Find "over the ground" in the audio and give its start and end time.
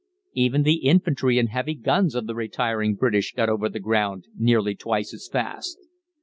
3.49-4.25